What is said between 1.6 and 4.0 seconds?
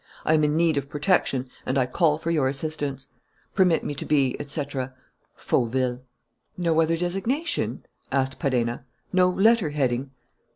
and I call for your assistance. "Permit me